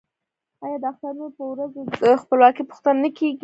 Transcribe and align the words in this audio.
آیا 0.63 0.77
د 0.83 0.85
اخترونو 0.91 1.27
په 1.37 1.43
ورځو 1.51 1.81
کې 1.89 1.97
د 2.03 2.05
خپلوانو 2.21 2.67
پوښتنه 2.69 2.99
نه 3.03 3.09
کیږي؟ 3.17 3.39